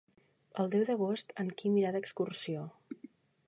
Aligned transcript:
El 0.63 0.71
deu 0.75 0.85
d'agost 0.87 1.35
en 1.43 1.53
Quim 1.61 1.77
irà 1.83 1.91
d'excursió. 1.97 2.69